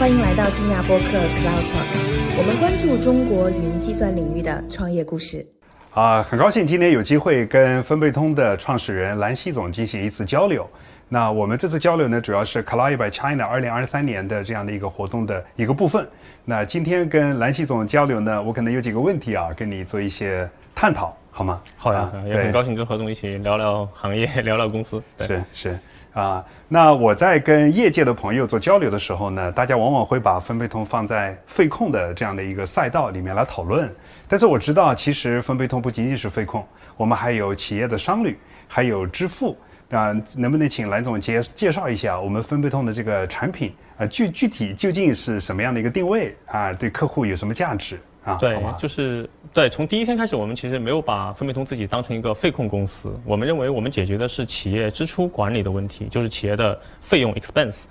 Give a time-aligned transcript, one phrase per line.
[0.00, 5.46] 欢迎来到金亚播客 Cloud Talk，我们关注中国云计算领域的创业故事。
[5.92, 10.66] 啊，很高兴今天有机会跟分贝通的创始人兰希总进行一次交流。
[11.06, 16.08] 那我们这次交流呢，主要是 Cloud by China 二零二三年的这样的一个活动的一个部分。
[16.46, 21.60] 那今天跟兰希总交流呢，我可能有几个问题啊，跟你做一些探讨，好吗？
[21.76, 25.02] 好呀，也很高兴跟何总一起聊聊行业， 聊聊公司。
[25.18, 25.78] 是是。
[26.12, 33.88] 啊，那我在跟业界的朋友做交流的时候呢，大家往往会把分贝通放在费控的这样的一个赛道里面来讨论。
[34.26, 39.56] 但是我知道，其实分贝通不仅仅是费控，我们还有企业的商旅，还有支付。
[39.90, 44.06] 啊，能不能请蓝总介介绍一下我们分贝通的这个产品啊？
[44.06, 46.72] 具具体究竟是什么样的一个定位啊？
[46.72, 48.00] 对客户有什么价值？
[48.30, 49.68] 啊，对，就是对。
[49.68, 53.12] 从第一天开始，我们其实没有把分贝通自己当成一个费控公司。
[53.24, 57.84] 我们认为我们解决的是企业支出管理的问题，就是企业的费用 expense。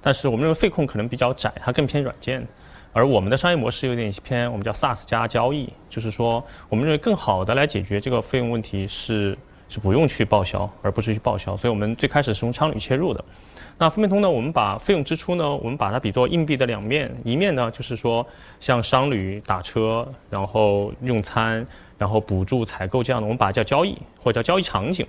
[0.00, 2.46] 但是我们认为费控可能比较窄，它更偏软件。
[2.92, 9.36] 而我们的商业模式有点偏我们叫 SaaS 加交易，就是说我们认为更好的来解决这个费用问题是
[9.68, 11.56] 是不用去报销，而不是去报销。
[11.56, 13.24] 所以我们最开始是从商旅切入的。
[13.78, 14.30] 那分贝通呢？
[14.30, 17.14] 我们把费用支出呢，我们把它比作硬币的两面。
[17.24, 18.26] 一面呢，就是说
[18.58, 21.66] 像商旅打车，然后用餐，
[21.98, 25.06] 然后补助采购这样的，我们把它叫交易或者叫交易场景。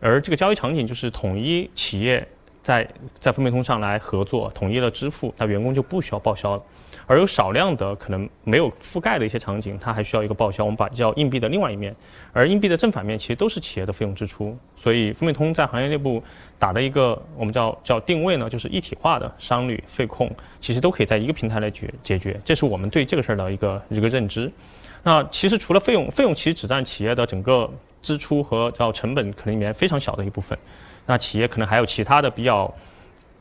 [0.00, 2.26] 而这个交易场景就是统一企业
[2.64, 2.88] 在
[3.20, 6.62] 在分贝通上来合作，统一了支付，那员工就不需要报销了。
[7.10, 10.64] 而有少量的可能没有覆盖的一些场景，它还需要一个报销。
[10.64, 11.92] 我们把叫硬币的另外一面，
[12.32, 14.56] 而硬币的正反面其实都是企业的费用支出。
[14.76, 16.22] 所以分贝通在行业内部
[16.56, 22.40] 打的一个我们叫叫定位呢，就是一体化的商旅费控，其实都可以在一个平台来解解决。
[22.44, 24.48] 这是我们对这个事儿的一个一个认知。
[25.02, 27.68] 那其实除了费用，费用其实只占企业的整个
[28.00, 30.56] 支出和叫成本可能里面非常小的一部分。
[31.06, 32.72] 那企业可能还有其他的比较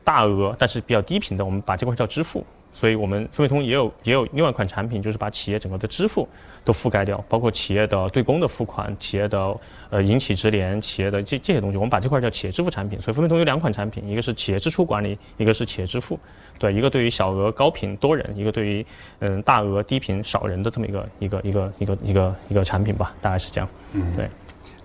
[0.03, 2.43] 大额但是比较低频的，我们把这块叫支付。
[2.79, 6.25] 所以我们分贝通也有也有另外一款产品，就是把企业整个的支付
[6.63, 9.53] 都覆盖掉，包括企业的对公的付款、企业的
[9.89, 12.97] 呃银企直连、企业的这这些东西，我们把这块叫企业支付产品。
[13.01, 16.17] 所以分贝通有两款产品，一个是企业支出管理，一个是企业支付。
[16.57, 18.85] 对，一个对于小额高频多人，一个对于
[19.19, 23.69] 嗯大额低频少人的这么一个一个一个一个一个一个产品吧，大概是这样。
[23.91, 24.29] 嗯，对。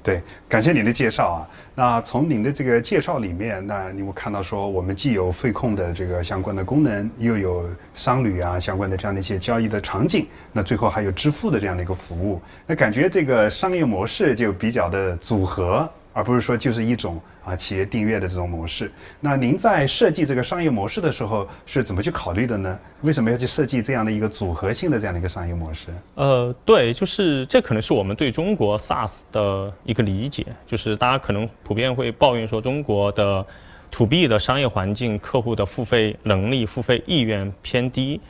[0.04, 1.48] 对，感谢您的介绍啊。
[1.74, 15.88] 那从您的这个介绍里面，那你会看到说，我们既有费控的这个相关的功能，又有商旅啊相关的这样的一些交易的场景，那最后还有支付的这样的一个服务，那感觉这个商业模式就比较的组合。
[16.16, 18.90] 而不是说就是一种啊企业订阅的这种模式。
[19.20, 22.78] 那您在设计这个商业模式的时候是怎么去考虑的呢？
[23.02, 25.88] 为什么要去设计这样的一个组合性的这样的一个商业模式？
[26.14, 33.44] 呃，对，就是这可能是我们对中国 SaaS 的一个理解，就是大家可能普遍会抱怨说中国的
[33.90, 38.20] To B 的商业环境，客户的付费能力、付费意愿偏低。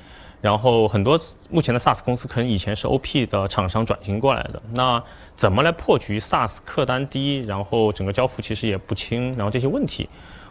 [0.44, 1.18] 然后很多
[1.48, 5.02] 目前的 SaaS 公司可能以前是 OP 的厂商转型过来的，那
[5.34, 10.06] 怎么来破局 SaaS 客单低，然后整个交付其实也不轻，然后这些问题，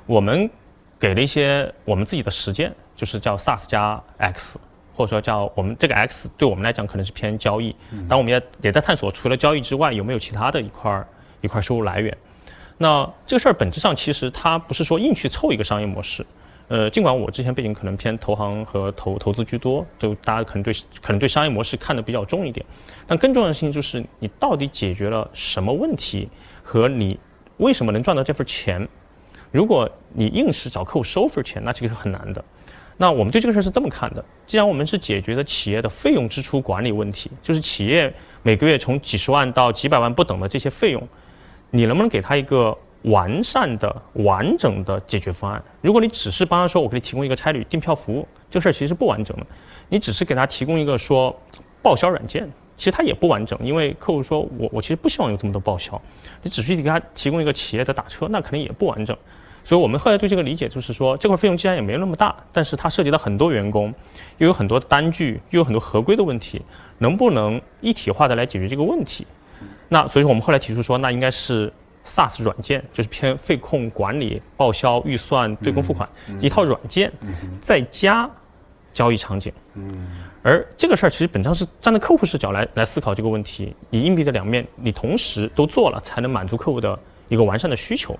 [0.08, 0.50] 我们
[1.00, 4.60] 给了一些我们自己的实践，就是叫 SaaS 加 X，
[4.96, 7.76] 或者说叫我们这个 X 对我们来讲可能是偏交易，
[8.10, 11.06] 但我们也也在探索除了交易之外有没有其他的一块
[11.42, 12.18] 一块收入来源。
[12.80, 16.26] 那这个事儿本质上其实它不是说硬去凑一个商业模式。
[16.70, 22.66] 呃，尽管我之前背景可能偏投行和投投资居多，就大家可能对可能对商业模式看得比较重一点，
[23.06, 26.30] 但更重要的事情就是你到底解决了什么问题，
[26.64, 27.20] 和你
[27.58, 28.88] 为什么能赚到这份钱。
[29.52, 32.44] 如果你硬是找客户收份钱，那这个是很难的。
[32.98, 41.08] 那我们对这个事儿是这么看的：既然我们是解决了企业的费用支出管理问题，就是企业每个月从几十万到几百万不等的这些费用，
[41.70, 42.76] 你能不能给他一个？
[43.04, 45.62] 完善的、完整的解决方案。
[45.82, 49.46] 如果你只是帮他说，我给你提供一个差旅订票服务，这个事儿其实是不完整的。
[49.90, 51.36] 你只是给他提供一个说
[51.82, 56.02] 报销软件，其实它也不完整，因为客户说我我其实不希望有这么多报销。
[56.42, 59.16] 你只是给他提供一个企业的打车，那可能也不完整。
[59.66, 63.94] 所以我们后来对这个理解就是说，这块费用既然也没那么大，但是它涉及到很多员工，
[64.38, 66.62] 又有很多的单据，又有很多合规的问题，
[66.98, 69.28] 能不能一体化的来解决这个问题？
[69.90, 71.72] 那所以我们后来提出说，那应该是。
[72.06, 76.08] SaaS 软件就是偏费控管理、报销、预算、对公付款
[76.40, 77.12] 一套软件，
[77.62, 78.30] 再加
[78.94, 79.52] 交易场景。
[79.76, 80.08] 嗯
[80.46, 83.74] 而这个事儿其实本质上是站在客户视角来来思考这个问题。
[83.90, 88.14] 你硬币的两面，你同时都做了，才能满足客户的一个完善的需求。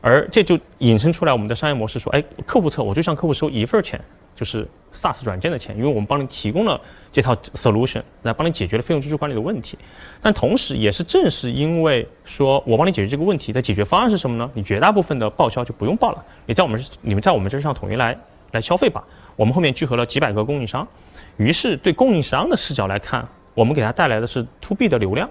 [0.00, 4.00] 而这就引申出来我们的商业模式，说，哎，客户侧我就向客户收一份钱。
[4.40, 6.80] 就是 SaaS 软件的钱，因为我们帮你提供了
[7.12, 9.76] 这套 solution 来帮你解决了费用支出管理的问题，
[10.22, 14.50] 但同时也是正是因为说我帮你解决这个问题的解决方案是什么呢？
[14.54, 18.18] 你绝大部分的报销就不用报了，你在我们你们在我们这上统一来
[18.52, 19.04] 来消费吧。
[19.36, 20.88] 我们后面聚合了几百个供应商，
[21.36, 25.28] 于是对供应商的视角来看，我们给他带来的是 to B 的流量，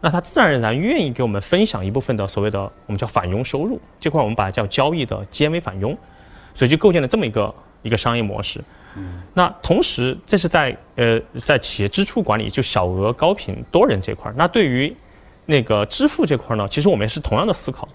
[0.00, 5.94] 那他自然而然愿意给我们分享一部分的所谓的我们叫返佣收入，这块我们把它叫交易的 GMV 返佣，
[6.54, 8.62] 所以就构建了这么一个一个商业模式。
[9.34, 14.34] 那同时，这是在呃在企业支出管理，就小额高频多人这块儿。
[14.36, 14.94] 那对于
[15.46, 17.88] 那个支付这块儿呢，其实我们也是同样的思考，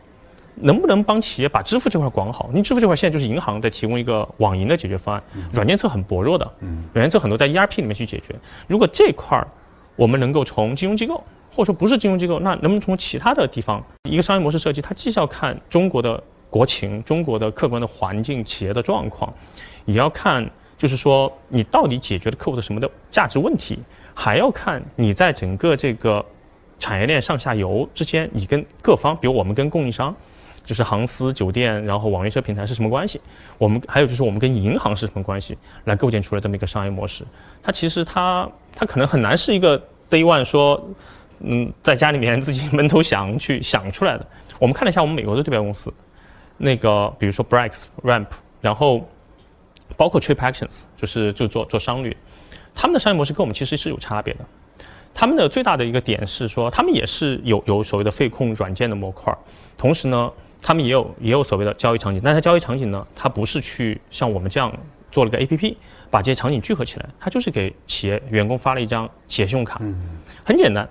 [0.56, 2.48] 能不能帮企业把支付这块管好？
[2.50, 5.24] 因为支付这块现在就是银行在提供一个网银的解决方案，
[5.54, 6.52] 软件侧很薄弱的，
[6.94, 8.36] 软件侧很多在 ERP 里面去解决。
[8.68, 9.48] 如果这块儿
[9.96, 14.82] 我们能够从金融机构，或者说不是金融机构，那能不能从其他的地方一个商业模式设计？
[14.82, 19.32] 它既是要看中国的国情、中国的客观的环境、企业的状况，
[19.88, 20.48] 也要看。
[20.78, 23.80] 就是说，你到底解决了客户的什么的价值问题，
[24.14, 26.24] 还要看你在整个这个
[26.78, 30.16] 产业链上下游之间，你跟各方，比如我们跟供应商，
[30.64, 33.20] 就是航司、酒店，然后网约车平台是什么关系？
[33.58, 35.58] 我们还有就是我们跟银行是什么关系？
[35.86, 37.26] 来构建出来这么一个商业模式。
[37.64, 39.80] 它其实它它可能很难是一个
[40.12, 40.80] day one 说，
[41.40, 44.24] 嗯，在家里面自己闷头想去想出来的。
[44.60, 45.92] 我们看了一下我们美国的对标公司，
[46.58, 48.28] 那个比如说 Brex、Ramp，
[48.62, 49.04] 然后。
[49.96, 52.16] 包括 Trip Actions，就是就做做商旅，
[52.76, 54.40] 他们的商业模式跟我们其实是有差别的。
[55.14, 59.36] 他们的最大的一个点是说，他们也是有有所谓的费控软件的模块，
[59.76, 60.32] 同时呢，
[60.62, 62.22] 他们也有也有所谓的交易场景。
[62.24, 64.72] 但是交易场景呢，它不是去像我们这样
[65.12, 65.76] 做了个 APP，
[66.12, 69.82] 把这些场景聚合起来，它就是给企业员工发了一张企业信用卡，
[70.44, 70.88] 很简单。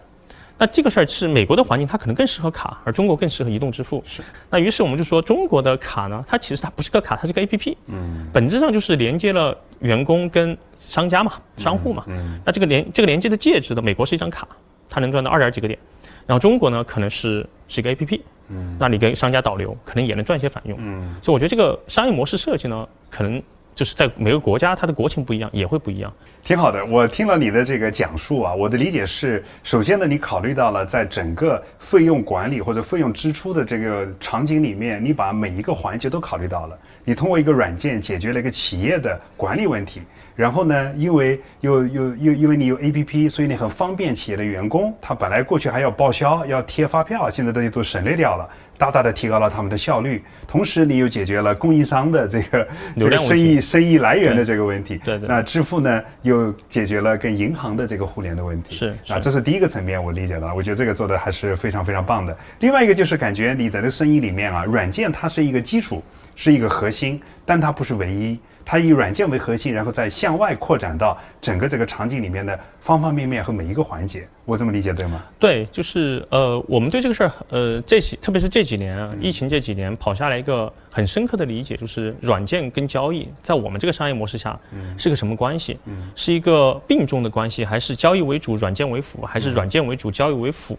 [0.58, 4.02] 那这个事儿是美国的环境，它可能更适合卡，而中国更适合移动支付。
[4.06, 4.22] 是。
[4.48, 7.78] 那于是我们就说，中国的卡呢，它其实它不是个卡，它是个 A P P。
[7.86, 8.26] 嗯。
[8.32, 12.04] 本质上就是连接了员工跟商家嘛，商户嘛。
[12.06, 12.40] 嗯。
[12.44, 14.48] 那这个连这个连接的介质的，美国是一张卡，
[14.88, 15.78] 它能赚到二点几个点。
[16.26, 18.24] 然后中国呢，可能是是一个 A P P。
[18.48, 18.76] 嗯。
[18.80, 20.78] 那你跟商家导流，可能也能赚一些返佣。
[20.80, 21.14] 嗯。
[21.22, 23.42] 所以我觉得这个商业模式设计呢，可能。
[23.76, 26.10] 就是在每个国家，它的国情不一样，也会不一样。
[26.42, 36.78] 挺好的，我听了你的这个讲述啊，我的理解是，首先呢，你考虑到了在整个费用管理或者费用支出的这个场景里面，你把每一个环节都考虑到了。
[37.04, 40.00] 你通过一个软件解决了一个企业的管理问题，
[40.36, 48.48] 然后呢，因为又又又，因为你有 A P P，所以你很方便企业的员工，他本来过去还要报销、要贴发票，现在这些都省略掉了。
[48.78, 55.00] 大大的提高了他们的效率，同时你又解决了供应商的这个这个生意生意来源的这个问题。
[55.02, 55.26] 对对。
[55.26, 58.74] 那支付呢，又解决了跟银行的这个互联的问题。
[58.74, 60.54] 是啊，这是第一个层面，我理解的。
[60.54, 62.36] 我觉得这个做的还是非常非常棒的。
[62.60, 66.02] 另外一个就是感觉你在这生意里面啊，软件它是一个基础，
[66.34, 68.38] 是一个核心，但它不是唯一。
[68.68, 74.26] 它以软件为核心，然后再向外扩展到整个这个场景里面的方方面面和每一个环节。
[74.44, 75.22] 我这么理解对吗？
[75.38, 84.58] 对，就是呃，我们对这个事儿，呃，这些特别是这几年啊，疫情这几年跑下来一个很深刻的理解，就是软件跟交易在我们这个商业模式下
[84.98, 85.78] 是个什么关系？
[85.84, 90.74] 嗯是一个并重的关系，还是交易为主，软件为辅，还是软件为主，交易为辅？
[90.74, 90.78] 嗯，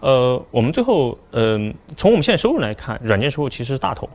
[0.00, 4.08] 呃，我们最后，嗯，从我们现在收入来看，软件收入其实是大头，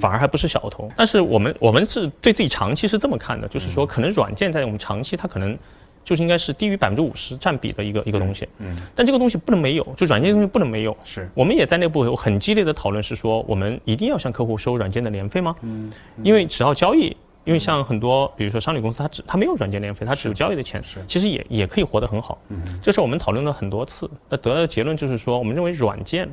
[0.00, 0.90] 反而还不是小头。
[0.96, 5.56] 但是我们我们是对自己长期是这么看的，就是说，可能软件在我们长期它可能
[6.04, 8.48] 就是应该是低于百分之五十占比的一个一个东西。
[8.58, 10.96] 嗯，但这个东西不能没有，就软件东西不能没有。
[11.04, 15.54] 是，我们也在内部有很激烈的讨论，是说我们一定要向客户收软件的年费吗？
[15.62, 15.90] 嗯，
[16.22, 17.16] 因为只要交易。
[17.44, 22.36] 因为像很多，比如说商旅公司，它只它没有软件年费，它只有交易的钱，是其实也也可以活得很好。
[22.48, 26.28] 嗯，这是我们讨论了很多次，那得到的结论就是说，我们认为软件，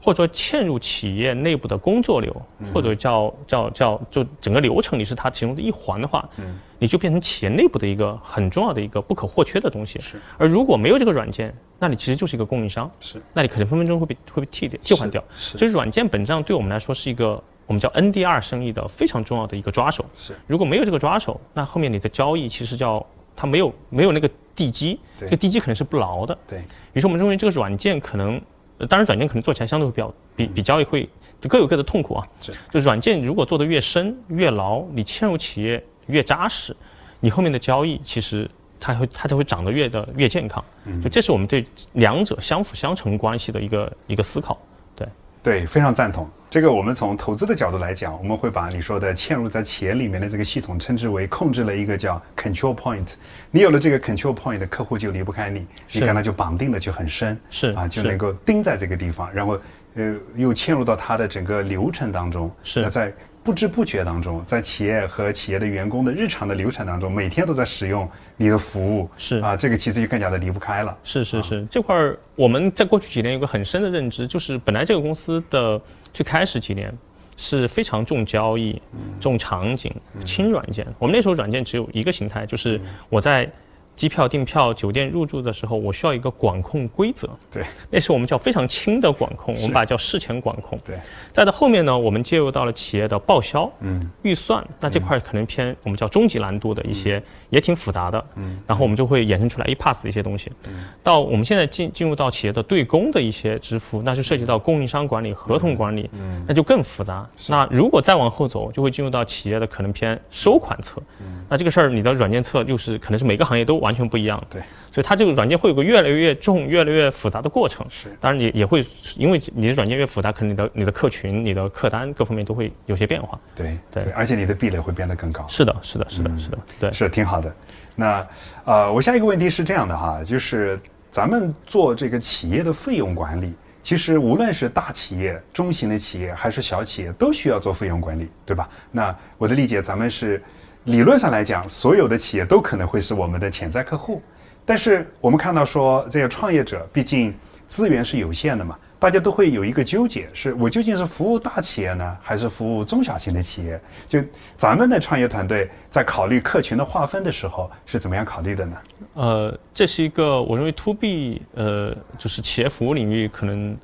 [0.00, 2.34] 或者说嵌入企业内部的工作流，
[2.72, 9.98] 或者叫叫叫就整个流程里是它其中的一环的话，嗯，你就变成企业内部的一个很重要的一个不可或缺的东西。
[9.98, 12.90] 是，而如果没有这个软件，那你其实就是一个供应商。
[12.98, 15.22] 是，那你可能分分钟会被会被替掉替换掉。
[15.36, 17.42] 是，所以软件本质上对我们来说是一个。
[17.66, 23.04] 我们叫 NDR 生意的非常重要的一个抓手，是如果没有这个抓手，那后面你的交易其实叫
[23.34, 26.38] 它没有没有那个地基，这个地基可能是不牢的。
[26.46, 28.40] 对，于是我们认为这个软件可能，
[28.88, 31.08] 当然软件可能做起来相对会比较比比交易会
[31.48, 32.26] 各有各的痛苦啊。
[32.40, 36.74] 是，就软件如果做的越深越牢，你嵌入企业越扎实，
[37.20, 40.64] 你后面的交易其实它会它才会长得越的越健康。
[40.84, 44.56] 嗯，就这是我们对两者相辅相成关系的一个一个思考。
[44.94, 45.08] 对，
[45.42, 46.28] 对，非常赞同。
[46.48, 53.08] 这个我们从投资的角度来讲，我们会把你说的嵌入在企业里面的这个系统称之为控制了一个叫 control point。
[53.50, 59.58] 你有了这个 control point，客户就离不开你，你跟他就绑定的就很深，是啊，就能够盯在这个地方，然后
[59.94, 62.88] 呃又嵌入到他的整个流程当中，是。
[62.88, 63.12] 在
[63.46, 70.98] 不知不觉当中，在企业和企业的员工的日常的流程当中，每天都在使用你的服务，是啊，这个其实就更加的离不开了。
[71.04, 75.80] 是是是，这块儿我们在过去几年有个很深的认知，就是本来这个公司的。
[76.12, 76.92] 最开始几年，
[77.36, 78.80] 是非常重交易、
[79.20, 80.84] 重场景、轻软件。
[80.98, 83.48] 我们那时候软件只有一个形态，就是我在。
[83.96, 87.28] 机票订票、酒店入住的时候，我需要一个管控规则。
[87.50, 90.78] 对，那是我们叫非常轻的管控，我们把它叫事前管控。
[90.84, 90.98] 对，
[91.32, 98.22] 再到后面呢，我们介入到了企业的报销、嗯，预算，那这块可能偏我们叫中级难度的一些，也挺复杂的。
[98.34, 100.52] 嗯，然后我们就会衍生出来 ePass 的一些东西。
[100.68, 107.26] 嗯，到我们现在进进入到企业的对公的一些支付，那就涉及到供应商管理、合同管理，嗯，那就更复杂。
[107.48, 111.00] 那如果再往后走，就会进入到企业的可能偏收款侧。
[111.20, 113.85] 嗯，那这个事儿，你的软件侧又是可能是每个行业都。
[113.86, 114.60] 完全不一样，对，
[114.92, 117.86] 所以它这个软件会有个越来越重、越来越复杂的过程。
[117.88, 118.84] 是，当然你也会
[119.16, 123.38] 因为你的软件越复杂，可能你的你的客群、你的客单各方面都会有些变化。
[123.54, 125.46] 对对，而且你的壁垒会变得更高。
[125.48, 127.54] 是的，是的，是的，是的，对，是挺好的。
[127.94, 128.26] 那
[128.64, 130.78] 呃，我下一个问题是这样的哈，就是
[131.10, 138.68] 咱们做这个企业的费用管理，其实无论是大企业、中型的企业还是小企业，都需要做费用管理，对吧？
[138.90, 140.42] 那我的理解，咱们是。
[140.86, 144.22] 理论上来讲，所有的企业都可能会是我们的潜在客户，
[144.64, 147.34] 但是我们看到说，这些创业者毕竟
[147.66, 153.80] 资源是有限的嘛，大家都会有一个纠结：是我究竟是服务大企业呢，还是服务中小型的企业？
[154.08, 154.22] 就
[154.56, 158.76] 咱们的创业团队在考虑客群的划分的时候，是怎么样考虑的呢？
[159.14, 163.76] 呃，这是一个我认为 to B 呃，就是企业服务领域可能。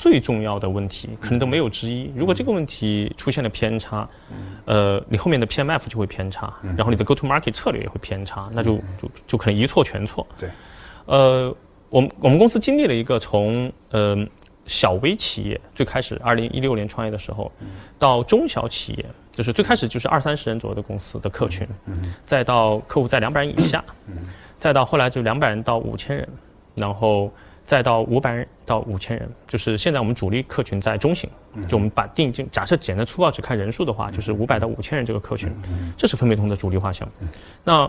[0.00, 2.10] 最重要的问题可能都没有之一。
[2.16, 4.08] 如果这个问题出现了偏差，
[4.64, 10.26] 呃，你后面的 PMF 就会偏差，然后你的 Go to Market 策略也会偏差，那就就就可能一错全错。
[10.38, 10.48] 对，
[11.04, 11.54] 呃，
[11.90, 14.16] 我们我们公司经历了一个从呃
[14.64, 17.52] 小微企业最开始二零一六年创业的时候，
[17.98, 21.68] 到中小企业，就是最开始就是二三十人左右的公司的客群，
[22.24, 23.84] 再到客户在两百人以下，
[24.58, 26.26] 再到后来就两百人到五千人，
[26.74, 27.30] 然后。
[27.70, 31.30] 再到五百人到五千人，就是现在我们主力客群在中型，
[31.68, 35.54] 就我们把定金假设简单粗暴只看人数的话，就是五百到五千人这个客群，
[35.96, 37.08] 这是分贝通的主力画像。
[37.62, 37.88] 那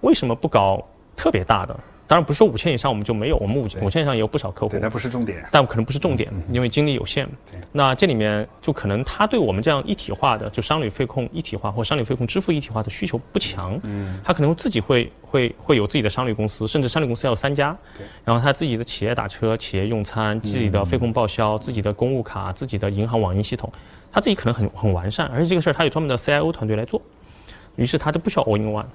[0.00, 0.82] 为什么不搞
[1.14, 1.78] 特别大的？
[2.12, 7.26] 当然不是说五千以上我们就没有，我们五五千以上也有不少客户，但不是重点，但可能不是重点，因为精力有限。
[7.72, 13.80] 那这里面就可能他对我们这样一体化的，就商旅费控一体化或商旅费控支付一体化的需求不强。
[13.84, 17.74] 嗯，他可能自己会会会有自己的商旅公司，甚至商旅公司要有三家。
[17.96, 23.72] 对，然后他自己的企业打车、企业用餐、自己的费控报销、自己的公务卡、自己的银行网银系统，
[24.12, 27.00] 他自己可能很很完善，而且这个事儿他有专门的 CIO 团队来做。
[27.76, 28.86] 于是他就不需要 all in one。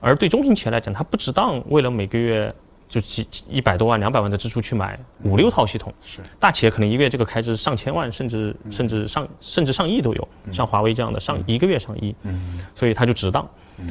[0.00, 2.54] 而对中型企业来讲，他不值当为了每个月。
[2.88, 6.20] 就几一百多万、两百万的支出去买五六套系统，是。
[6.38, 13.44] 大企业可能一个月这个开支上千万，甚至甚至上甚至上亿都有，像华为这样的上一个月上亿，嗯，所以他就值当。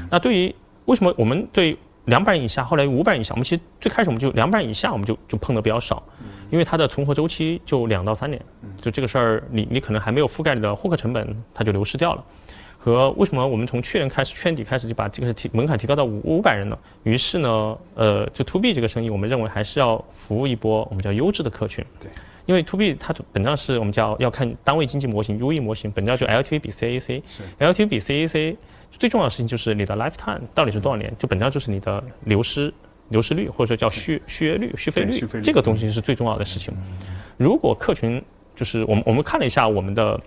[0.10, 6.02] 那对于为什么我们对两百人以下，后来五百人以下，我们其实最开始我们就两百人以下，我们就就碰的比较少，
[6.50, 8.42] 因为它的存活周期就两到三年，
[8.78, 12.24] 就这个事儿，你你可能还没有覆盖你的获客成本，它就流失掉了。
[12.86, 16.78] 和为什么我们从去年开始，去年底开始就把这个提门槛提高到五五百人呢？
[17.02, 21.84] 于是呢，呃，就 to B 这个生意，我们认为还是要服务一波我们叫优质的客群。
[22.00, 22.08] 对，
[22.46, 27.24] 因为 to B 它本质上是我们叫要看单位经济模型 UE 模型，本质上就 LTV 比 CAC。
[27.58, 28.56] LTV 比 CAC
[28.92, 31.12] 最重要的事情就是你的 lifetime 到底是多少年？
[31.18, 32.72] 就本质上就是你的流失
[33.10, 36.72] 流失率，或者说叫续续约率、续费率，这个东西是最重要的事情。
[37.38, 38.24] 如果客群
[38.56, 40.22] 就是我们我们看了一下我们的。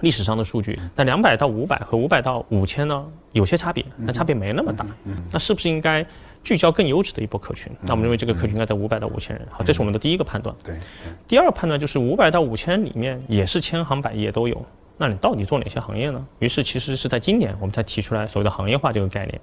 [0.00, 4.86] 历史上的数据，那两百到五百和五百到五千呢，有些差别，但差别没那么大。
[5.32, 6.04] 那是不是应该
[6.44, 7.72] 聚焦更优质的一波客群？
[7.82, 9.46] 那我们认为这个客群应该在五百到五千人。
[9.50, 10.54] 好，这是我们的第一个判断。
[10.62, 10.78] 对。
[11.26, 14.64] 第二个判断就是五百到五千里面也是千行百业都有，
[14.98, 16.24] 那你到底做哪些行业呢？
[16.38, 19.40] 于是其实是在今年我们才提出来所谓的行业化这个概念。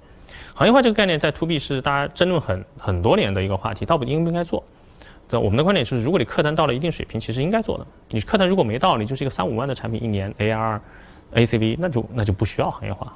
[0.54, 4.62] 行业化这个概念在 To B 是大家争论很很多年的一个话题，到底应不应该做？
[5.26, 7.86] 对，我们的观点是，如果你客单到了一定水平，其实应该做的。
[8.10, 10.78] 你客单如果没到，你就是一个三五万的产品，一年 AR、
[11.32, 13.12] ACV，那就那就不需要行业化。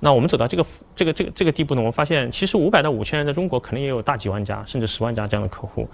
[0.00, 5.88] 那我们走到这个这个这个这个地步呢，我们发现其实五百到五千人在中国可能也有大几万家，甚至十万家这样的客户，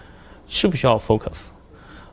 [0.46, 1.48] 需不需要 focus？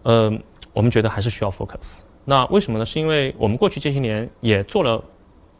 [0.03, 0.31] 呃，
[0.73, 1.99] 我们觉得还是需要 focus。
[2.25, 2.85] 那为什么呢？
[2.85, 5.03] 是因为我们过去这些年也做了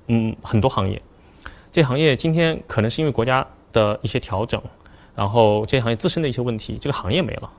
[0.07, 1.01] 嗯很多行业，
[1.71, 4.61] 这行业今天可能是因为国家的一些调整，
[5.15, 7.49] 然后这些行业自身的一些问题，这个行业没了。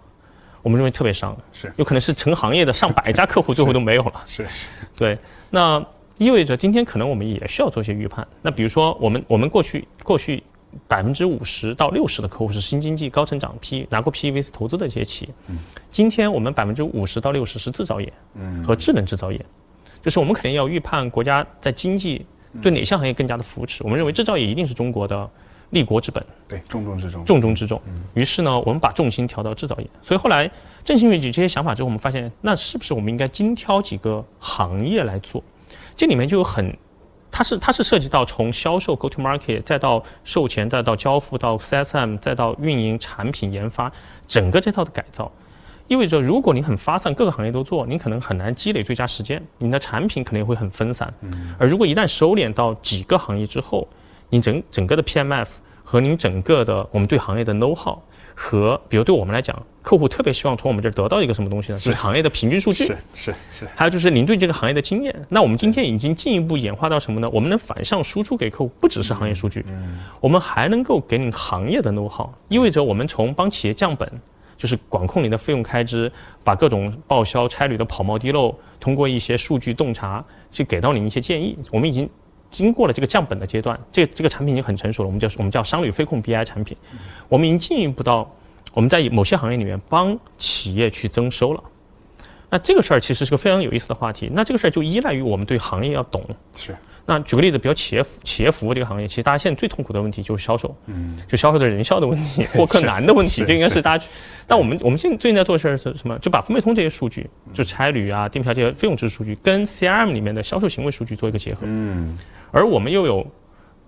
[0.62, 1.72] 我们认为特别伤，是。
[1.76, 4.46] 有可能是成行业的上百家客户 最后都没有了，是，
[4.96, 5.18] 对，
[5.50, 5.84] 那
[6.18, 8.26] 意味着今天可能我们也需要做一些预判。
[8.42, 10.42] 那比如说我们我们过去过去
[10.86, 15.58] 百分之五十到六十的客户是新经济高成长 P 拿过 PEVC 投资的这些企业，嗯，
[15.90, 19.44] 今天我们百分之五十到六十是制造业，嗯，和智能制造业，
[20.02, 22.26] 就是我们肯定要预判国家在经济
[22.60, 23.82] 对哪项行业更加的扶持。
[23.82, 25.30] 我们认为制造业一定是中国的。
[25.70, 27.80] 立国之本，对，重中之重，重中之重。
[28.14, 29.86] 于是呢，我们把重心调到制造业。
[30.02, 30.50] 所以后来
[30.84, 35.42] 振兴崛起这些想法之后，我们发现，那是不是我们应该精挑几个行业来做？
[35.96, 36.76] 这里面就有很，
[37.30, 43.92] 它是它是涉及到从销售 go to market，再到售前，再到交付，到 CSM，再到运营、产品研发，
[44.26, 45.30] 整个这套的改造。
[45.86, 51.12] 意味着，如果你很发散，各个行业都做，你可能很难积累最佳时间，你的产品可能也会很分散。
[51.58, 53.86] 而如果一旦收敛到几个行业之后，
[54.30, 55.46] 你整整个的 PMF
[55.84, 57.99] 和您整个的我们对行业的 know how
[58.34, 61.78] 和，比如对我们来讲，客户特别希望从我们这儿得到一个什么东西呢？
[61.78, 62.87] 就是行业的平均数据。
[62.87, 63.68] 是是是。
[63.75, 65.14] 还有就是您对这个行业的经验。
[65.28, 67.28] 那我们今天已经进一步演化到什么呢？
[67.30, 69.62] 我们能反向输出给客户，不只是行业数据，
[70.20, 74.10] 我们还能够给你行业的 know how，意味着我们从帮企业降本。
[74.56, 76.12] 就是管控你的费用开支，
[76.44, 81.58] 把各种报销差旅的跑冒滴漏，通过一些数据洞察去给到你一些建议。
[81.70, 82.06] 我们已经
[82.50, 85.07] 经过了这个降本的阶段，这这个产品已经很成熟了。
[85.07, 86.76] 我们叫我们叫商旅飞控 BI 产品，
[87.28, 88.30] 我们已经进一步到
[88.73, 91.62] 我们在某些行业里面帮企业去增收了。
[92.50, 94.28] 那这个事儿其实是个非常有意思的话题。
[94.33, 96.25] 那这个事儿就依赖于我们对行业要懂。
[96.57, 96.76] 是。
[97.07, 104.04] 那举个例子，比如企业企业服务这个行业，其实大家现在最痛苦的问题就是销售，嗯，就销售的人效的问题， 获客难的问题，这应该是大家。
[104.47, 106.16] 但我们我们现在最近在做的事儿是什么？
[106.21, 111.62] 就把分配通这些数据，就差旅啊、订票这些费用支出数据，跟 CRM 里面的销售行为数据做一个结合。
[111.64, 112.16] 嗯，
[112.50, 113.26] 而我们又有，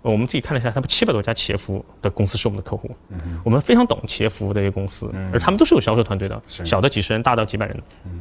[0.02, 7.83] 我们自己看了一下，他们七百多家企业服务的公司是我们的客户，嗯，我们非常懂企业服务的一些公司，而他们都是有销售团队的，小的几十人，大到几百人。
[8.04, 8.21] 嗯，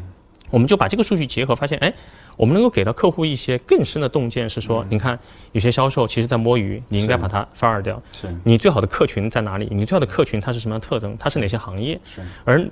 [0.50, 1.94] 我们就把这个数据结合，发现，哎。
[2.38, 5.20] 我们能够给到客户一些更深的洞见，是说，你看
[5.52, 8.02] 有些销售其实在摸鱼，你应该把它 fire 掉。
[8.12, 9.68] 是，你最好的客群在哪里？
[9.70, 11.16] 你最好的客群它是什么样的特征？
[11.20, 12.00] 它是哪些行业？
[12.06, 12.22] 是。
[12.46, 12.66] 而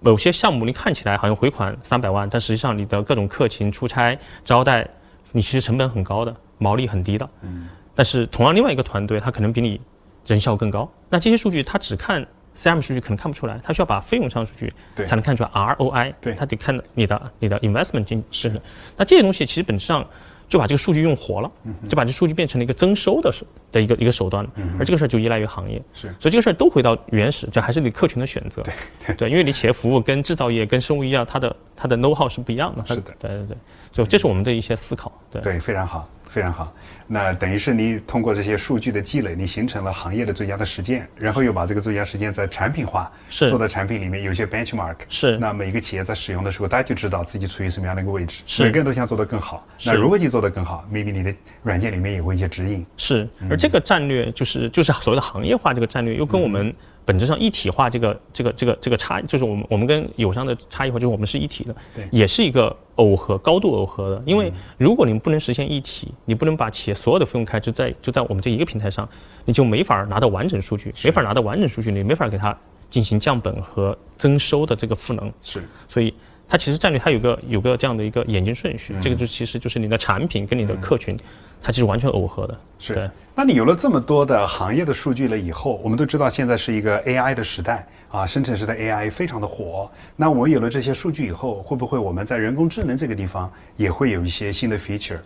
[0.00, 4.86] 某些项目你看起来好像回款三百万，但实际上你的各种客情、出差、招待，
[5.32, 7.28] 你其实成本很高的，毛利很低的。
[7.42, 7.68] 嗯。
[7.94, 9.80] 但是同样，另外一个团队他可能比你
[10.26, 10.90] 人效更高。
[11.08, 12.26] 那这些数据他只看。
[12.58, 14.72] CM 数据可能看不出来，他需要把费用上数据
[15.04, 16.14] 才能看出来 ROI。
[16.22, 18.58] 对，他得看你的你的 investment 进是的。
[18.96, 20.02] 那这些东西其实本质上
[20.48, 21.52] 就把这个数据用活了，
[21.86, 24.42] 就把这数据变成了一个增收的手的一个一个手段。
[24.78, 25.76] 而这个事儿就依赖于行业。
[25.92, 28.62] 是，所以这个事儿都回到原始，就还是你客群的选择。
[28.62, 32.82] 对对，因为你企业服务跟制造业跟生物医药，它的它的 know how 是不一样的。
[32.86, 33.56] 是的，对对对，
[33.92, 35.12] 就这是我们的一些思考。
[35.30, 36.08] 对对，非常好。
[36.36, 36.70] 非常好，
[37.06, 43.48] 那等于是你通过这些数据的积累，你形成了行业的最佳的实践，然后又把这个最佳实践在产品化，是。
[43.48, 45.38] 做到产品里面有些 benchmark，是。
[45.38, 48.64] 那每一个企业在使用的时候，大家就知道自己处于什么样的一个位置，是。
[48.64, 56.74] 每个人都想做得更好，那如何去做得更好？maybe 你的软件里面也会一些指引，是，而这个战略就是就是所谓的行业化这个战略，又跟我们。
[57.06, 61.74] 本质上一体化这个这个这个这个差，就是我们我们跟友商的差异化，就是我们是一体的，
[62.10, 64.22] 也是一个耦合高度耦合的。
[64.26, 69.08] 因为如果你们不能实现一体，你不能把企业所有的费用开支在就在我们这一个平台上，
[69.44, 72.56] 你就没法拿到完整数据，没法拿到完整数据，你没法给它
[72.90, 75.32] 进行降本和增收的这个赋能。
[75.42, 76.12] 是，所以
[76.48, 81.16] 它其实战略它有个有个这样的一个演进顺序，这个就其实就是你的产品跟你的客群。
[81.62, 83.10] 它其实完全耦合的，是。
[83.34, 89.90] 那你有了这么多的行业的数据了以后，我们都知道现在是一个 AI 的时代啊，生成式的 AI 非常的火。
[90.14, 95.18] 那我们有了这些数据以后，会不会我们在人工智能这个地方也会有一些新的 feature？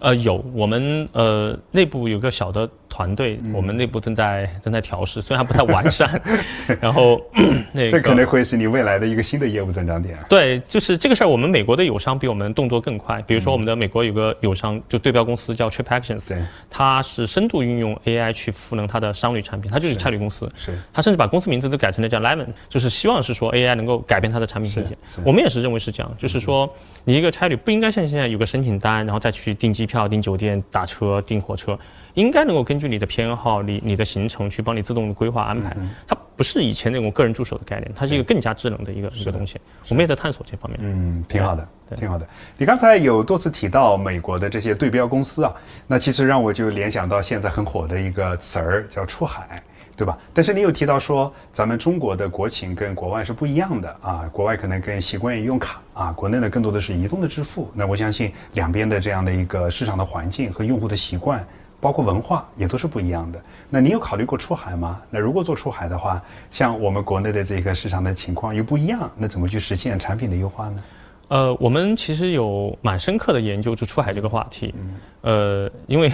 [0.00, 6.20] 呃，有，我们呃内部有个小的团队，我们内部正在正在调试，虽然还不太完善。
[6.78, 7.22] 然后，
[7.72, 10.18] 那这可能会是你未来的一个新的业务增长点。
[10.28, 13.22] 对，就是这个事儿，我们美国的友商比我们动作更快。
[13.22, 16.36] 比如说，我们的美国有个友商，就对标公司叫 TripActions，
[16.68, 20.46] 它是深度运用 AI 去赋能它的商旅产品，它就是差旅公司。
[20.54, 24.98] 是，它甚至把公司名字都改成了叫 Lemon，就是希望是说 AI 能够改变它的产品体验。
[25.24, 26.70] 我们也是认为是这样，就是说。
[27.06, 31.78] 你一个差旅不应该像现在有个申请单，然后再去订机票、订酒店、打车、订火车，
[32.14, 35.76] 应该能够根据你的偏好、你你的行程去帮你自动规划安排。
[36.06, 39.60] 它不是以前那种个人助手的概念，它是一个更加智能的一个一个东西。
[39.88, 40.80] 我们也在探索这方面。
[40.82, 42.26] 嗯，挺好的，挺好的。
[42.56, 45.54] 你刚才有多次提到美国的这些对标公司啊，
[45.86, 49.62] 那其实让我就联想到现在很火的一个词儿叫出海。
[49.96, 50.18] 对吧？
[50.32, 57.70] 但是你有提到说，咱们中国的国情跟国外是不一样的啊，国外可能更习惯于用卡啊，国内呢更多的是移动的支付。
[57.74, 61.46] 那我相信两边的这样的一个市场的环境和用户的习惯，
[61.80, 63.40] 包括文化也都是不一样的。
[63.70, 65.00] 那你有考虑过出海吗？
[65.10, 70.82] 那如果做出海的话，像我们国内的这个市场的情况又不一样，那怎么去实现产品的优化呢？
[71.28, 74.74] 呃，我们其实有蛮深刻的研究就出海这个话题，
[75.20, 76.10] 呃，因为。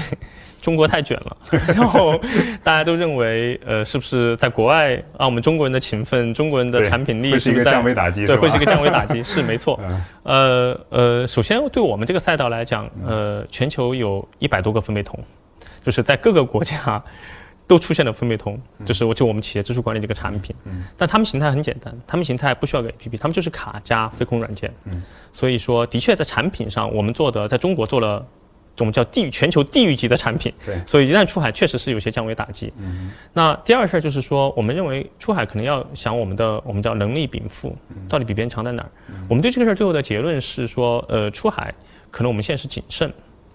[0.61, 1.37] 中国太卷了，
[1.75, 2.18] 然后
[2.62, 5.27] 大家都认为，呃，是不是在国外啊？
[5.27, 9.81] 我们中国人的勤奋，中国人的产品力是一个降维打击，对，会是一个降维打击，是没错。
[10.23, 15.18] 呃呃，首先对我们这个赛道来讲，呃，全球有一百多个分贝通，
[15.85, 17.03] 就是在各个国家。
[17.66, 20.53] 都出现了分贝通，就是我就我们企业支出管理这个产品，
[20.96, 24.75] 但他们形态很简单，他们形态不需要个 APP，他们就是卡加飞控软件，
[25.33, 28.27] 所以说的确在产品上我们做的在中国做了。
[28.78, 32.72] 我们叫地域全球地域级的产品，对，所以一旦出海，确实是有些降维打击。
[32.78, 37.76] 嗯，那第二个事儿就是说，我们认为出海可能要想我们的我们叫能力禀赋
[38.09, 38.90] 到底比别人强在哪儿。
[39.28, 41.74] 我们对这个事儿最后的结论是说，呃，出海
[42.11, 43.12] 可能我们现在是谨慎，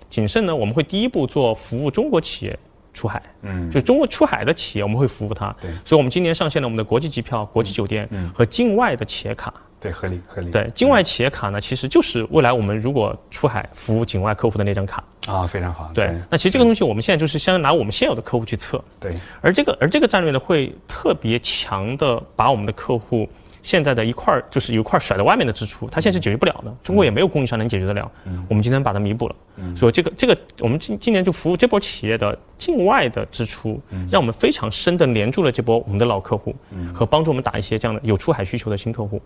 [0.09, 2.59] 谨慎呢，我们会第一步做服务中国企业
[2.93, 5.55] 出海，嗯，就中国出海的企业我们会服务它。
[5.59, 9.51] 对，所以我们今年上线了我们的国际机票、国际酒店和境外的企业卡。
[9.85, 10.51] 对，合理合理。
[10.51, 15.91] 对，境外企业卡呢，其实就是未来我们如果出海服务境外客户的那张卡啊，非常好。
[15.93, 18.83] 对，那其实这个东西我们现在就是先拿我们现有的客户去测。
[18.99, 23.29] 对，而这个而这个战略呢，会特别强的把我们的客户。
[23.65, 26.71] 现在的一块儿就是有一块甩在外面的支出，它现在是解决不了的。
[26.83, 28.09] 中国也没有供应商能解决得了。
[28.47, 29.35] 我们今天把它弥补了。
[29.75, 36.55] 所以这个这个，我们今今年就服务这波企业的境外的支出，让我们非常深的连住了这波我们的老客户，
[36.93, 39.19] 和帮助我们打一些这样的有出海需求的新客户。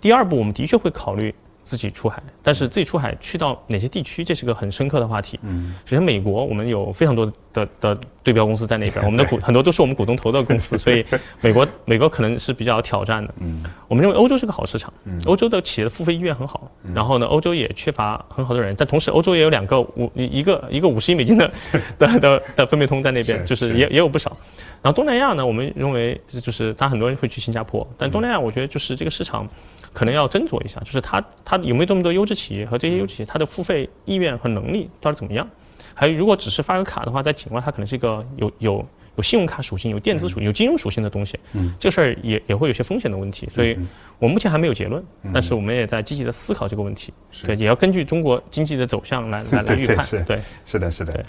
[0.00, 1.34] 第二步，我们的确会考虑。
[1.64, 5.40] 自己出海，但是自己出海去到哪些地区，这是个很深刻的话题。
[5.42, 11.04] 嗯，首先美国，我们有非常多的的对标公司在那边， 我们的股很多都是我们股东投的公司， 所以
[11.40, 13.34] 美国美国可能是比较挑战的。
[13.40, 14.92] 嗯，我们认为欧洲是个好市场，
[15.24, 21.50] 欧洲的企业的付费意愿很好，然后呢，欧洲也缺乏很好的人，但同时欧洲也有两个五一个一个五十亿美金的
[21.98, 24.36] 的的的分配通在那边，就是也也有不少。
[24.82, 29.48] 然后东南亚呢，我们认为就是他很多人会去新加坡，但东南亚我觉得就是这个市场。
[29.94, 35.48] 可能要斟酌一下，就是他他有没有这么多优质企业和这些优质企业，他的付费意愿和能力到底怎么样？
[35.94, 43.48] 还有，如果只是发个卡的话，在境外它可能是一个有有有信用卡属性、有电子属性、有金融属性的东西，嗯，这个事儿也也会有些风险的问题。
[43.54, 43.78] 所以，
[44.18, 45.00] 我目前还没有结论，
[45.32, 47.14] 但是我们也在积极的思考这个问题。
[47.44, 50.24] 对，也要根据中国经济的走向来 来来预判。
[50.24, 51.24] 对，是的，是的。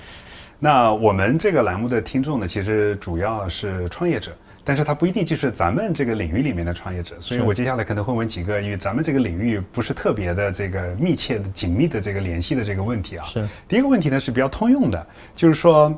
[0.58, 4.36] 那我们这个栏目的听众呢，其实主要是创业者。
[4.68, 13.24] 但是他不一定就是咱们这个领域里面的创业者，所以我接下来可能会问几个与咱们这个领域不是特别的这个密切的、紧密的这个联系的这个问题啊。
[13.26, 13.48] 是。
[13.68, 15.90] 第一个问题呢是比较通用的，就是说，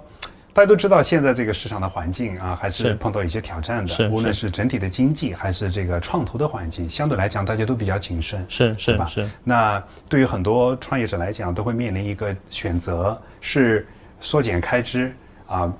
[0.51, 3.87] 大家都知道现在这个市场的环境啊，还是碰到一些挑战的。
[3.87, 4.09] 是。
[4.09, 8.45] 无论是整体的经济还是这个创投的环境，相对来讲大家都比较谨慎。
[8.49, 9.05] 是是吧？
[9.05, 9.29] 是。
[9.45, 13.87] 那对于很多创业者来讲，都会面临一个选择：是
[14.19, 15.15] 缩减开支
[15.47, 15.73] 啊，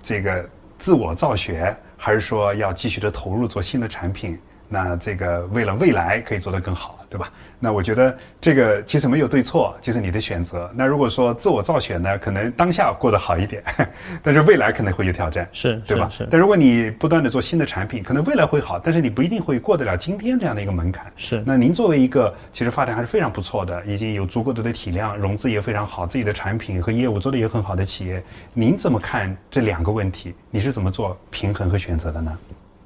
[0.00, 0.48] 这个
[0.78, 1.76] 自我造血。
[2.00, 6.94] 还是说要继续的投入做新的产品，那这个为了未来可以做得更好。
[7.10, 7.32] 对吧？
[7.58, 10.70] 那我觉得这个其实没有对错，就是你的选择。
[10.74, 13.64] 那如果说自我造血呢，可能当下过得好一点，
[14.22, 16.06] 但是未来可能会有挑战，是，对吧？
[16.10, 16.28] 是。
[16.30, 21.10] 但如果你不断的做新的产品，可能未来会好，但是你不一定会过得了今天这样的一个门槛。
[21.16, 21.42] 是。
[21.46, 30.34] 那您作为一个其实发展还是非常不错的，已经有足够多的体量，融资也非常好，自己的产品和业务做得也很好的企业，您怎么看这两个问题？
[30.50, 32.38] 你是怎么做平衡和选择的呢？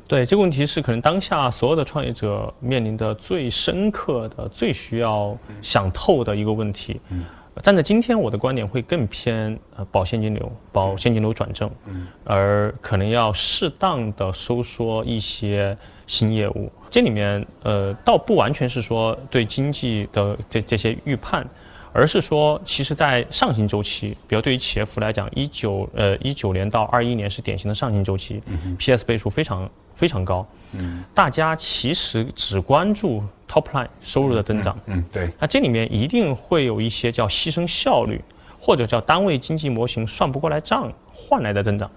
[0.08, 7.00] 对这个问题是可能当下所有的创业者面临的最深刻的、最需要想透的一个问题。
[7.08, 7.24] 嗯，
[7.62, 15.74] 站在今天，我的观点会更偏呃保现金流、保现金流转正，嗯，而可能要适当的收缩一些
[16.06, 16.70] 新业务。
[16.90, 21.46] 这里面呃倒不完全是说对经济的这这些预判，
[21.94, 28.42] 而是说其实在上行周期，比如对于企业服来讲，一九呃一九年到二一年是典型的上行周期
[28.78, 29.70] ，PS 倍数非常。
[30.02, 38.20] 非常高，嗯，大家其实只关注 top line 收入的增长，嗯，对，那这里面一定会有一些叫牺牲效率，
[38.60, 41.88] 或者叫单位经济模型算不过来账换来的增长，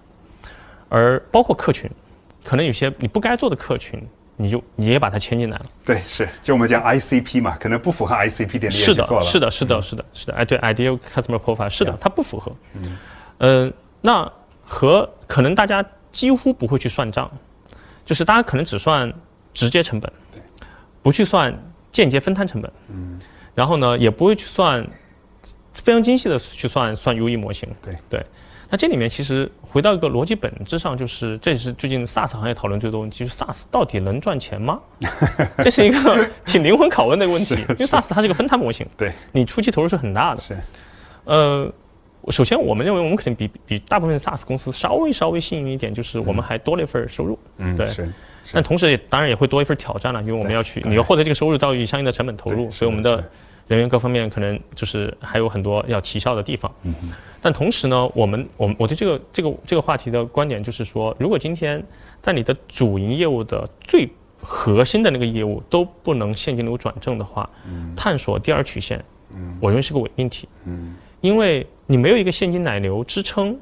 [0.87, 1.89] 而包括客群，
[2.43, 3.99] 可能有些你不该做的客群，
[4.35, 12.97] 你就你也把它牵进来了，对，是，就我们讲 ICP 嘛，可能不符合 ICP 点，是的，是的，是的，是的，是的，哎，对，ideal customer profile，是的，它不符合，嗯，
[13.39, 14.31] 呃，那
[14.63, 17.27] 和可能大家几乎不会去算账。
[18.05, 19.11] 就是大家可能只算
[19.53, 20.11] 直接成本，
[21.01, 21.53] 不去算
[21.91, 23.19] 间接分摊成本，嗯，
[23.53, 24.85] 然后呢，也不会去算
[25.73, 28.25] 非常精细的去算算 UE 模型，对对。
[28.69, 34.79] 那这里面其实回到一个逻辑本质上，就是这是最近 SaaS 行业讨论最多问题，就是 SaaS 到底能赚钱吗？
[35.59, 40.57] 这是一个 挺灵魂拷问的问题，因为 SaaS 它是个分摊模型，对，你初期投入是很大的，是，
[41.25, 41.71] 呃。
[42.31, 47.37] 首先，我们认为我们肯定比比大部分 SaaS 公司稍微稍微幸运一点，就是我们还多了一份收入。
[47.57, 47.87] 嗯，对。
[47.87, 48.11] 是。
[48.53, 53.23] 但同时也当然也会多一份挑战了，因为我们要去你要获得这个收入，都要有相应的成本投入，所以我们的
[53.67, 56.71] 人员各方面可能就是还有很多要提效的地方。
[56.83, 56.93] 嗯
[57.41, 61.83] 但同时呢，我们我们我对这个这个这个话题的观点就是说，如果今天
[62.21, 64.09] 在你的主营业务的最
[64.41, 67.47] 核心的那个业务都不能现金流转正的话，
[67.95, 70.47] 探索第二曲线，嗯，我认为是个伪命题。
[70.65, 70.95] 嗯。
[71.25, 73.57] 因为你没有一个现金奶牛支撑，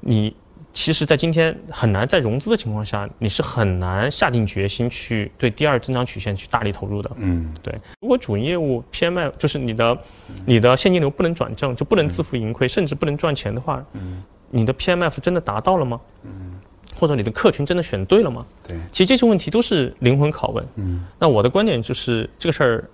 [0.00, 0.36] 你
[0.74, 7.10] 其实，在今天很难在融资的情况下，你是很难下定决心去对第二增长曲线去大力投入的。
[7.16, 7.74] 嗯，对。
[8.02, 9.98] 如果主营业务 PMF 就是你的，
[10.44, 15.98] 你的现金流不能转正，就不能自负盈亏，甚至不能赚钱的话，嗯，你的 PMF 真的达到了吗？
[16.24, 16.60] 嗯，
[16.94, 18.44] 或者你的客群真的选对了吗？
[18.68, 18.76] 对。
[18.92, 20.62] 其实这些问题都是灵魂拷问。
[20.74, 21.06] 嗯。
[21.18, 22.84] 那我的观点就是这个事儿，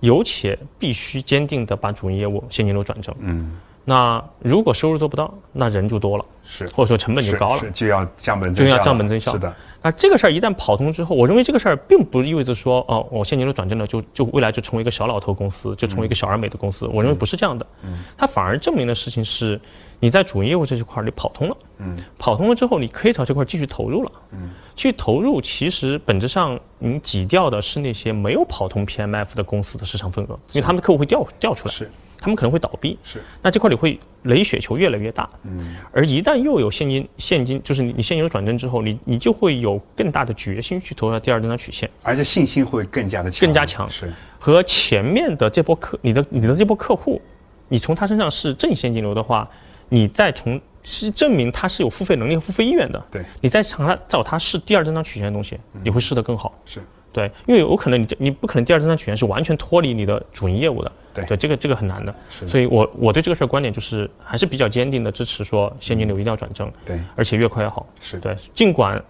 [0.00, 3.14] 有且必须坚定的把主营业务现金流转正。
[3.20, 3.58] 嗯。
[3.88, 9.30] 那如果收入做不到，那人就多了，是或者说成本就高了，就要降本就要降本增效。
[9.30, 9.54] 是的。
[9.80, 16.84] 那这个事儿一旦跑通之后，我认为这个事儿并不意味着说，哦，我现金流转正了，就就未来就成为一个小老头公司，就成为一个小而美的公司。
[16.88, 17.64] 我认为不是这样的。
[17.84, 17.96] 嗯。
[18.18, 19.60] 它反而证明的事情是，
[20.00, 21.56] 你在主营业务这一块儿你跑通了。
[21.78, 21.96] 嗯。
[22.18, 24.10] 跑通了之后，你可以朝这块继续投入了。
[24.32, 24.50] 嗯。
[24.76, 31.74] 去投入，其实本质上你挤掉的是那些没有跑通 PMF 的公司的市场份额，因为他们的客户会调调出来。
[31.74, 31.90] 是。
[32.18, 33.22] 他们可能会倒闭，是。
[33.42, 35.76] 那这块你会垒雪球越来越大，嗯。
[35.92, 43.88] 而一旦又有现金，现金就是你你现金流转正之后，你你就会有更大的决心去投入第二增长曲线，而且信心会更加的强，更加强。
[43.90, 44.10] 是。
[44.38, 47.20] 和前面的这波客，你的你的这波客户，
[47.68, 49.48] 你从他身上是正现金流的话，
[49.90, 50.58] 你再从
[50.88, 53.24] 是证明他是有付费能力和付费意愿的，对。
[53.40, 56.56] 你再尝他找他试第二增长曲线的东西，你会试得更好。
[56.64, 56.80] 是。
[57.12, 62.14] 对，因为有可能你你不可能第二增长曲线是完全脱离你的主营业务的，对，对，这个这个很难的，
[62.46, 69.02] 所以我我对这个事儿观点就是还是比较坚定的支持说现金流一定要转正，对，而且越快越好，是对，尽管。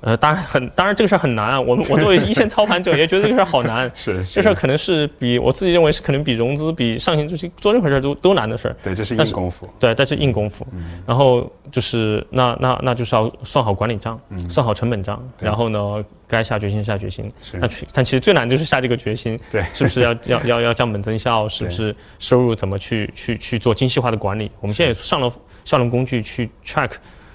[0.00, 1.60] 呃，当然很，当然这个事儿很难啊。
[1.60, 3.90] 我们我作为一线操盘者也觉得这个事儿好难。
[3.94, 8.76] 是，这事儿可能是比我自己认为是可能比融资、比上行就是做任何事儿都都难的事儿。
[8.82, 9.68] 对，这是硬功夫。
[9.78, 10.66] 对，但是硬功夫。
[10.72, 11.02] 嗯。
[11.06, 17.30] 然后就是那那那就是要算好管理账，算好成本账，然后呢，该下决心下决心。
[17.42, 17.58] 是。
[17.58, 19.38] 那去，但其实最难就是下这个决心。
[19.52, 19.62] 对。
[19.74, 21.46] 是不是要要要要降本增效？
[21.48, 24.50] 是不是收入怎么去去去做精细化的管理？
[24.60, 25.30] 我们现在也上了
[25.64, 26.92] 效能工具去 track。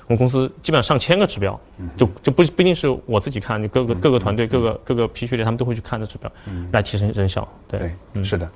[0.08, 1.60] 我们公司基本上上千个指标，
[1.98, 6.32] 就就不不一定是我自己看，就各个各个团队、各个各个 P 序列，他们都会去看的指标，
[6.72, 7.48] 来提升人效。
[7.68, 7.92] 对，
[8.24, 8.48] 是的。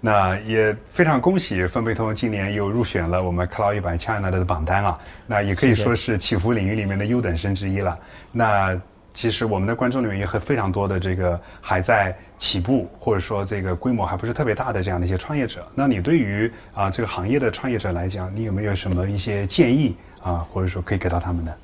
[0.00, 4.98] 那也非常恭喜分贝通今年又入选了我们 Cloud 一百 China 的榜单啊！
[5.26, 7.98] 那也可以说是起伏领域里面的优等生之一了。
[8.30, 8.78] 那
[9.14, 15.66] 其实我们的观众里面也很非常多的这个还在起步，或者说这个规模还不是特别大的这样的一些创业者。
[15.74, 19.96] 那你对于啊这个行业的创业者来讲，你有没有什么一些建议？
[20.24, 21.56] 啊，或者说可以给到他们的，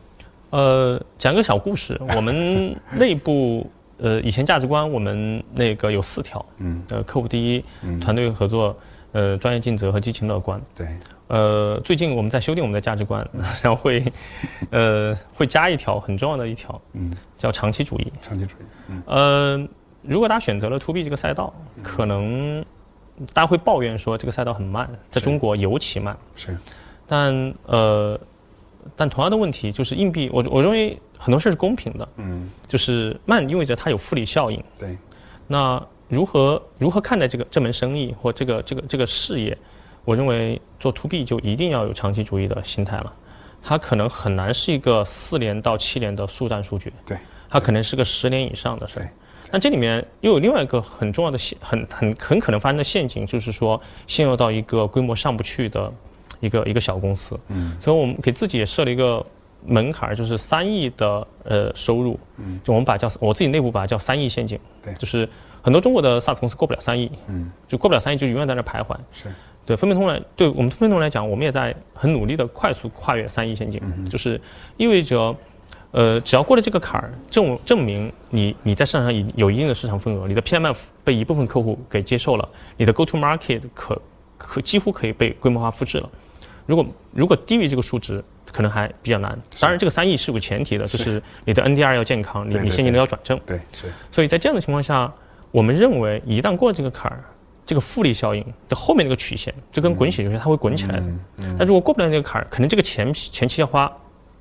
[0.51, 1.99] 呃，讲个小故事。
[2.14, 8.77] 我们 内部呃，以前价值观我们那个有四条，嗯，呃，客户第一，嗯团队合作，
[9.12, 10.61] 呃，专业尽责和激情乐观。
[10.77, 10.87] 对，
[11.29, 13.27] 呃，最近我们在修订我们的价值观，
[13.62, 14.05] 然后会，
[14.70, 18.12] 呃，会加一条很重要的一条，嗯，叫长期主义。
[18.20, 19.68] 长期主义，嗯，呃，
[20.03, 21.51] 如果大家选择了 to B 这个赛道，
[21.83, 22.62] 可能
[23.33, 26.14] 大家会抱怨说这个赛道很慢，在中国尤其慢。
[26.37, 26.55] 是，
[27.07, 28.20] 但呃。
[28.97, 34.97] 但同样的问题就是硬币，我我认为很多事是公平的，嗯，就是慢意味着它有复利效应，对。
[35.47, 39.57] 那如何如何看待这个这门生意或这个这个这个事业？
[40.05, 43.12] 我认为做 to B 就一定要有长期主义的心态了，
[43.62, 47.19] 它可能很难是一个四年到七年的速战速决，对，
[47.51, 49.12] 它可能是个十年以上的事儿。
[49.53, 55.93] 那这里面又有另外一个很重要的陷，很很很可能发生的陷阱，就是说陷入到一个规模上不去的。
[56.38, 59.25] 一个一个小公司，嗯，所以我们给自己也设了一个
[59.66, 65.29] 门槛，就是三亿的呃收入，嗯，就我们把叫我自己内部把它叫三亿陷阱，对，就是
[65.61, 69.33] 很多中国的 SaaS 公司过不了三亿，嗯，就过不了三亿就永远在那徘徊，是。
[69.66, 74.40] 对分配通来，对我们分配通来讲，我们也在很努力的快速跨越三亿陷阱，嗯就是
[74.77, 75.37] 意味着，
[75.93, 84.01] 呃，只要过了这个坎儿，证证明你你在市场上有有一定的市场份额，你的 PMF 被一部分客户给接受了，你的 Go to Market 可
[84.38, 86.11] 可几乎可以被规模化复制了。
[86.70, 89.37] 如果如果低于这个数值，可能还比较难。
[89.59, 93.37] 当然，这个三亿是有前提的，就是你的 NDR 要健康，你你现金流要转正。
[93.44, 93.92] 对，是。
[94.12, 95.12] 所以在这样的情况下，
[95.50, 97.24] 我们认为一旦过了这个坎儿，
[97.66, 101.06] 这个复利效应的后面那个曲线就跟滚雪球一样，它会滚起来的。
[101.59, 103.92] 但如果过不了这个坎儿，可能这个前前期要花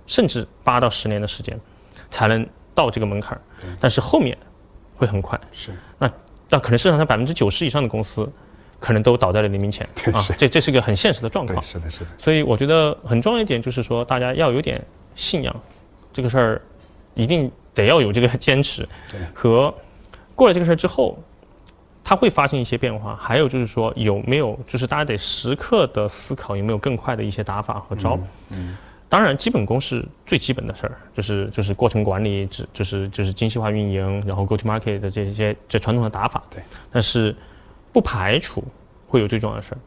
[0.05, 1.59] 甚至八到十年的时间
[2.11, 3.41] 才能到这个门槛儿，
[3.79, 4.37] 但是后面
[4.95, 5.39] 会很快。
[5.51, 5.71] 是。
[5.97, 6.11] 那
[6.47, 8.31] 那可能市场上百分之九十以上的公司。
[8.79, 11.61] 可能都倒在了黎明前 啊，这这是个很现实的状况。
[11.61, 12.09] 是的，是的。
[12.17, 14.81] 所以我觉得很重要一点就是说，大家要有点
[15.15, 15.53] 信仰，
[16.13, 16.61] 这个事儿
[17.13, 18.87] 一定得要有这个坚持。
[19.33, 19.73] 和
[20.33, 21.17] 过了这个事儿之后，
[22.03, 23.17] 它会发生一些变化。
[23.17, 28.17] 还有就是说，有没有就是大家得时刻的思考有没有更快的一些打法和招。
[28.49, 28.77] 嗯。
[29.09, 36.41] 当然，基本功是最基本的事儿，就是就是过程管理，只就是就是精细化运营，然后 go to market 的这些这传统的打法。
[36.49, 36.63] 对。
[36.89, 37.35] 但是。
[37.91, 38.63] 不排除
[39.07, 39.77] 会有最重要的事儿，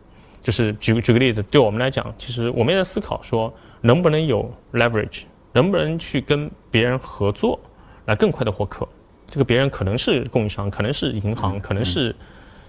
[0.42, 7.58] 就是举举个例子，对我们来讲，其实我们也在思考说，能不能有 leverage，能不能去跟别人合作，
[8.06, 8.86] 来更快的获客？
[9.26, 12.14] 这个别人可能是供应商，可能是银行，可能是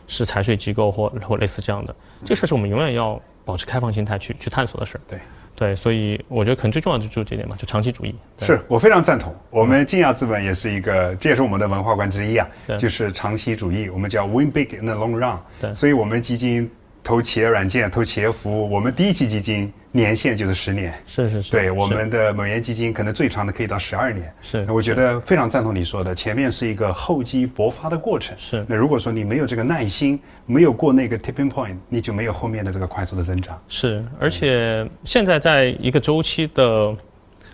[0.08, 1.96] 是财税机构或或类似这样的。
[2.24, 5.02] 这个事儿是我们永远要保持开放心态去去探索的事儿。
[5.08, 5.19] 对。
[5.55, 8.15] 对，所以我觉得可能最重要的就是这点嘛，就长期主义。
[8.39, 9.33] 是我非常赞同。
[9.49, 12.47] 我们金亚资本也是一个，这也是我们的文化观之一啊，
[12.79, 13.89] 就是长期主义。
[13.89, 15.37] 我们叫 Win Big in the Long Run。
[15.61, 16.69] 对，所以我们基金。
[17.05, 24.65] 投企业软件，投企业服务，我们第一期基金年限就是十年，是是是，对我们的美元基金可能最长的可以到十二年，是。
[24.65, 28.65] 那我觉得非常赞同你说的，前面是一个厚积薄发的过程，是。
[28.67, 33.56] 那如果说你没有这个耐心，没有过那个 tipping point，你就没有后面的这个快速的增长。
[33.67, 36.97] 是，而且现在在一个周期的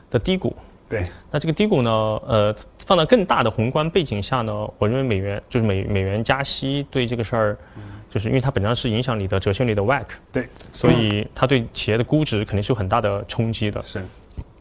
[0.10, 0.56] 的低谷，
[0.88, 1.04] 对。
[1.30, 7.58] 那这个低谷呢，呃，放到更大的宏观背景下呢，我认为美元就是美美元加息对这个事儿。
[8.10, 13.82] 就是因为它本质上是影响你的折现率的 WACC，对，所以它对企业的估值肯定是有很大的冲击的。
[13.84, 14.04] 是，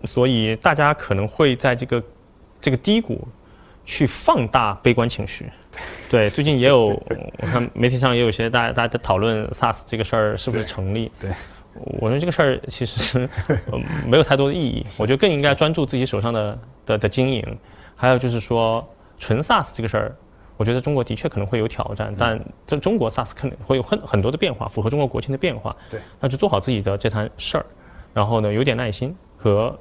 [0.05, 2.03] 所以大家可能会在这个
[2.61, 3.27] 这个低谷
[3.87, 5.51] 去放大悲观情绪。
[6.11, 6.89] 对，最近也有
[7.39, 11.11] 我看媒体上也有些大家大家在讨论 SaaS 这个事儿是不是成立。
[11.19, 11.31] 对，
[11.75, 13.29] 我认为这个事儿其实
[14.07, 14.85] 没有太多的意义。
[14.99, 17.59] 我觉得更应该专注自己手上的的的经营。
[17.97, 18.87] 还有就是说，
[19.19, 20.15] 纯 SaaS 这个事儿。
[20.59, 25.75] 我觉得中国的确可能会有挑战，但在中国 SaaS 可能会有很很多的变化，符合中国国情的变化。
[25.88, 27.64] 对，那就做好自己的这摊事儿，
[28.12, 29.75] 然后呢，有点耐心和。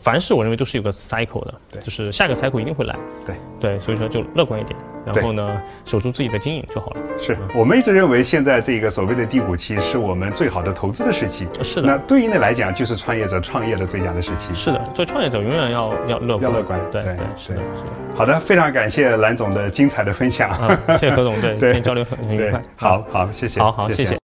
[0.00, 2.96] 凡事我认为都是有个 cycle 的，对就是下个 cycle 一定会来。
[3.24, 6.96] 对对，所以说就乐观一点，然后呢，守住自己的经营就好了。
[7.16, 11.46] 是我们一直认为现在这个所谓的低谷期是我们最好的投资的时期。
[11.62, 11.86] 是的。
[11.86, 14.52] 那对应的来讲，就是创业者创业的最佳的时期。
[14.54, 16.50] 是的，做创业者永远要要乐观。
[16.50, 16.80] 要乐观。
[16.90, 17.90] 对对是的是的。
[18.16, 20.50] 好的，非常感谢蓝总的精彩的分享。
[20.98, 22.60] 谢谢何总， 对，今天交流很愉快。
[22.74, 23.60] 好好谢谢。
[23.60, 24.18] 好好谢谢。